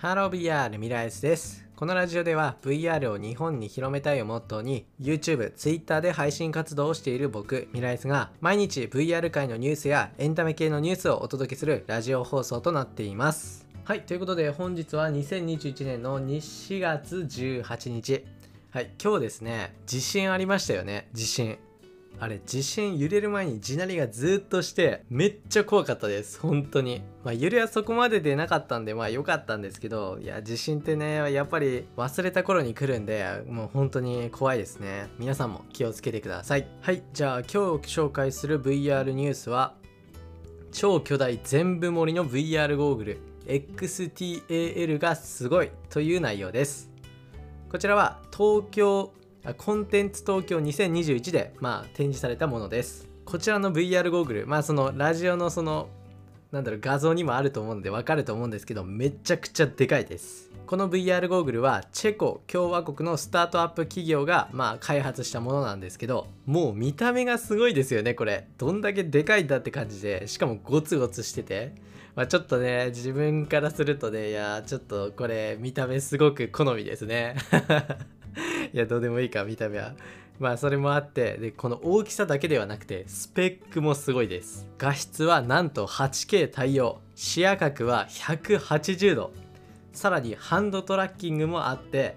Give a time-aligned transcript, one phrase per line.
[0.00, 1.62] ハロー VR ミライスです。
[1.76, 13.66] このラジオでは VR を日本に広めたいをモットーに YouTube、Twitter で配信活動をしている僕、ミライスが毎日 VR 界のニュースやエンタメ系のニュースをお届けするラジオ放送となっています。
[13.84, 18.24] はい、ということで本日は2021年の4月18日。
[18.70, 21.58] はい、今日ですね、地震ありましたよね、地震。
[22.22, 26.38] あれ地震揺れる前に地鳴りがずっとしてめっちゃ怖かったです。
[26.38, 27.00] 本当に。
[27.24, 35.08] まあ揺れはそこまででなかったんでまあ良かったんですけどいや地震ってねやっぱり忘れた頃に来るんでもう本当に怖いですね。
[35.18, 36.68] 皆さんも気をつけてください。
[36.82, 39.74] はいじゃあ今日紹介する VR ニュースは
[40.72, 43.18] 超巨大全部盛りの VR ゴーグル。
[43.46, 46.90] XTAL がすごいという内容です。
[47.70, 49.12] こちらは東京
[49.56, 53.08] コンテンツ東京2021で、まあ、展示されたものです。
[53.24, 55.88] こちらの VR ゴーグル、まあそのラジオのその、
[56.52, 60.50] なんだろう、画像にもあると思うのでわかると思うんですけど、めちゃくちゃでかいです。
[60.70, 71.74] この VR ゴーグルはチェコ共和国のスタートアップ企業がまあ開発したものなんですけどもう見た目がすごいですよねこれどんだけでかいんだって感じでしかもゴツゴツしてて
[72.14, 77.34] まあ、ちょっとね自分からするとねいやちょっとこれ見た目すごく好みですね
[78.72, 79.94] いやどうでもいいか見た目は。
[80.38, 84.66] まあそれもあってでこの大きさだけではなくてスペックもすごいです。
[84.78, 87.00] 画質はなんと 8K 対応。
[87.14, 89.32] 視野角は180度
[89.92, 92.16] さらにハンドトラッキングもあって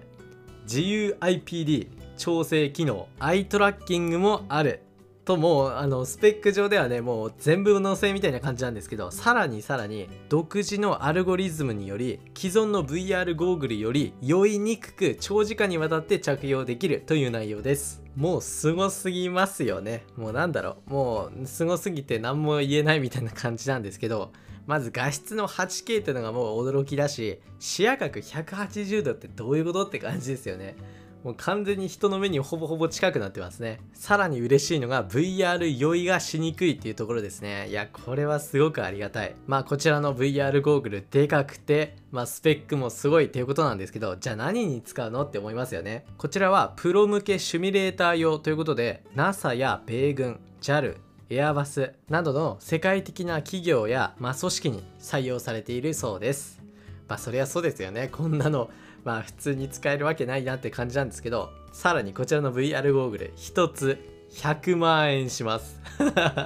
[0.62, 4.80] 自由 IPD 調整機能アイトラッキングもある。
[5.24, 18.02] ともうあのスペック上ではねもう全部載せみたいな感じなんですけどさらにさらに独自のアルゴリズムにより既存の VR ゴーグルより酔いにくく長時間にわたって着用できるという内容です。
[18.16, 20.04] もうすごすぎますよね。
[20.16, 20.90] もうなんだろう。
[20.90, 24.30] もうすごすぎて何も言えないみたいな感じなんですけど
[24.66, 30.76] まず画質の 8K っていうのがもう驚きだし視野角180度ってどういうことって感じですよね。
[31.24, 33.80] もう完全に人の目にほぼほぼ近くなってますね。
[33.94, 37.66] さらに嬉しいのが VR 酔いがしにくいっていうところですね。
[37.70, 39.34] いや、これはすごくありがたい。
[39.46, 46.04] まあこちらの VR ゴーグルでかくて、まあスペックもすごいっていうことなんですけど、じゃあ何に使うのって思いますよね。
[46.18, 50.98] こちらはプロ向けシミュレーター用ということで、NASA や米軍、JAL、
[51.30, 56.62] エアバスなどの世界的な企業や、まあ、組織に採用されているそうです。
[57.08, 58.08] まあそりゃそうですよね。
[58.12, 58.68] こんなの
[59.04, 65.80] まあ普通に使えるわけないなって感じなんですけどさらにこちらの VR ゴーグル1つ100万円します。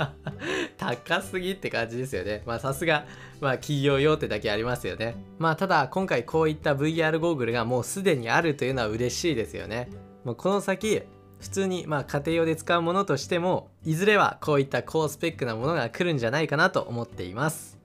[0.77, 2.43] 高すぎって感じですよね。
[2.45, 3.07] まあさすが
[3.41, 5.17] まあ企業用ってだけありますよね。
[5.39, 9.89] まあただ今回こういった VR ゴーグルがもうすでにあるというのは嬉しいですよね。
[10.25, 11.03] もうこの先
[11.41, 17.78] 普通にまあ家庭用で使うものとしてもいずれはこういった高スペックなものが来るんじゃないかなと思っています。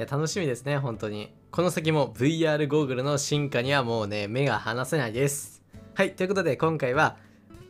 [0.00, 1.32] や楽しみですね本当に。
[1.50, 5.62] この先も VR ゴーグルの進化にはもうね目が離せないです。
[5.94, 7.16] はいということで今回は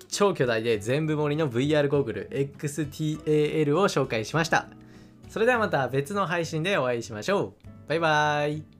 [0.08, 4.68] 超巨大で全部盛りの VR ゴーグル XTAL を紹介しました。
[5.28, 7.88] それではまた別の配信でお会いしましょう。
[7.88, 8.79] バイバーイ。